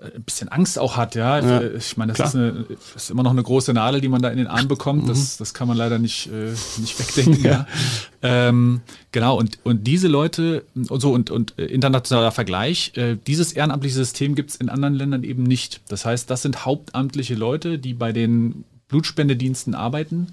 [0.00, 1.38] ein bisschen Angst auch hat, ja.
[1.38, 4.28] ja ich meine, das ist, eine, ist, immer noch eine große Nadel, die man da
[4.28, 5.08] in den Arm bekommt.
[5.08, 5.38] Das, mhm.
[5.38, 7.44] das kann man leider nicht, äh, nicht wegdenken.
[7.44, 7.66] ja.
[8.22, 8.82] Ähm,
[9.12, 13.94] genau, und, und diese Leute und so und, und äh, internationaler Vergleich, äh, dieses ehrenamtliche
[13.94, 15.80] System gibt es in anderen Ländern eben nicht.
[15.88, 20.28] Das heißt, das sind hauptamtliche Leute, die bei den Blutspendediensten arbeiten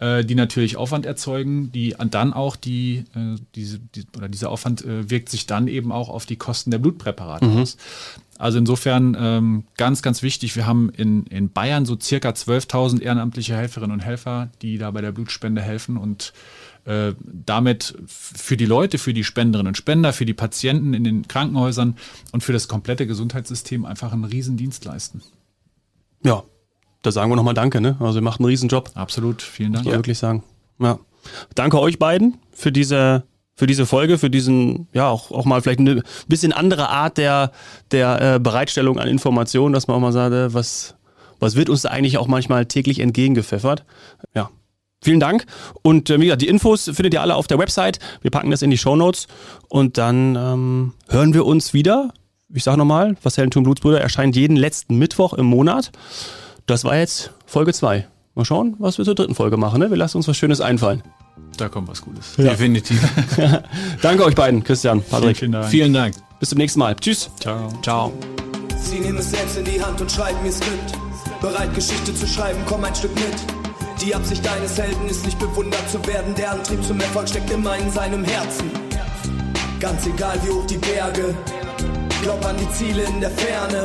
[0.00, 4.84] äh, die natürlich Aufwand erzeugen, die dann auch die, äh, diese, die, oder dieser Aufwand
[4.84, 7.58] äh, wirkt sich dann eben auch auf die Kosten der Blutpräparate mhm.
[7.58, 7.76] aus.
[8.38, 10.54] Also insofern ähm, ganz, ganz wichtig.
[10.54, 15.00] Wir haben in, in Bayern so circa 12.000 ehrenamtliche Helferinnen und Helfer, die da bei
[15.00, 16.32] der Blutspende helfen und
[16.84, 21.26] äh, damit für die Leute, für die Spenderinnen und Spender, für die Patienten in den
[21.26, 21.96] Krankenhäusern
[22.30, 25.22] und für das komplette Gesundheitssystem einfach einen Riesendienst leisten.
[26.22, 26.44] Ja,
[27.02, 27.80] da sagen wir nochmal Danke.
[27.80, 27.96] Ne?
[28.00, 28.90] Also ihr macht einen Riesenjob.
[28.94, 29.84] Absolut, vielen Dank.
[29.84, 29.98] Muss man ja.
[29.98, 30.42] wirklich sagen.
[30.80, 30.98] Ja.
[31.54, 33.24] Danke euch beiden für diese
[33.58, 37.50] für diese Folge, für diesen, ja, auch, auch mal vielleicht eine bisschen andere Art der,
[37.90, 40.94] der äh, Bereitstellung an Informationen, dass man auch mal sagt, äh, was,
[41.40, 43.84] was wird uns da eigentlich auch manchmal täglich entgegengepfeffert.
[44.32, 44.50] Ja.
[45.02, 45.44] Vielen Dank.
[45.82, 47.98] Und äh, wie gesagt, die Infos findet ihr alle auf der Website.
[48.22, 49.26] Wir packen das in die Show Notes
[49.68, 52.12] und dann ähm, hören wir uns wieder.
[52.54, 55.90] Ich sage nochmal, was Heldentum Blutsbrüder erscheint jeden letzten Mittwoch im Monat.
[56.68, 58.06] Das war jetzt Folge 2.
[58.34, 59.80] Mal schauen, was wir zur dritten Folge machen.
[59.80, 59.88] Ne?
[59.88, 61.02] Wir lassen uns was Schönes einfallen.
[61.56, 62.36] Da kommt was Gutes.
[62.36, 62.50] Ja.
[62.50, 63.02] Definitiv.
[64.02, 65.38] Danke euch beiden, Christian, Patrick.
[65.38, 65.66] Vielen Dank.
[65.70, 66.14] Vielen Dank.
[66.38, 66.94] Bis zum nächsten Mal.
[66.94, 67.30] Tschüss.
[67.40, 67.72] Ciao.
[67.82, 68.12] Ciao.
[68.82, 70.92] Sie nehmen es selbst in die Hand und schreiben ihr Skript.
[71.40, 74.02] Bereit, Geschichte zu schreiben, komm ein Stück mit.
[74.02, 76.34] Die Absicht deines Helden ist nicht bewundert zu werden.
[76.34, 78.70] Der Antrieb zum Erfolg steckt immer in seinem Herzen.
[79.80, 81.34] Ganz egal wie hoch die Berge.
[82.22, 83.84] Glaub an die Ziele in der Ferne.